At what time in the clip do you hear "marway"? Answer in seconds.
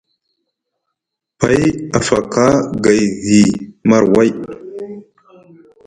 3.89-4.29